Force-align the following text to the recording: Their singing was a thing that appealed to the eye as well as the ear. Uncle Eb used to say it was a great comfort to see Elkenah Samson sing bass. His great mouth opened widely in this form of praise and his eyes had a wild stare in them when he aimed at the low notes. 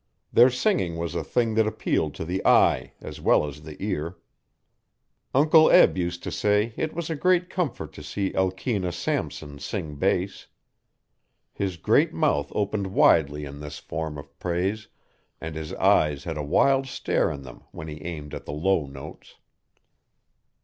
Their 0.33 0.49
singing 0.49 0.97
was 0.97 1.13
a 1.13 1.23
thing 1.23 1.53
that 1.53 1.67
appealed 1.67 2.15
to 2.15 2.25
the 2.25 2.43
eye 2.43 2.93
as 3.01 3.21
well 3.21 3.45
as 3.45 3.61
the 3.61 3.77
ear. 3.79 4.17
Uncle 5.31 5.69
Eb 5.69 5.95
used 5.95 6.23
to 6.23 6.31
say 6.31 6.73
it 6.75 6.95
was 6.95 7.11
a 7.11 7.15
great 7.15 7.51
comfort 7.51 7.93
to 7.93 8.01
see 8.01 8.33
Elkenah 8.33 8.93
Samson 8.93 9.59
sing 9.59 9.97
bass. 9.97 10.47
His 11.53 11.77
great 11.77 12.15
mouth 12.15 12.51
opened 12.55 12.87
widely 12.87 13.45
in 13.45 13.59
this 13.59 13.77
form 13.77 14.17
of 14.17 14.39
praise 14.39 14.87
and 15.39 15.53
his 15.53 15.71
eyes 15.73 16.23
had 16.23 16.35
a 16.35 16.41
wild 16.41 16.87
stare 16.87 17.29
in 17.29 17.43
them 17.43 17.65
when 17.69 17.87
he 17.87 18.03
aimed 18.03 18.33
at 18.33 18.45
the 18.47 18.53
low 18.53 18.87
notes. 18.87 19.35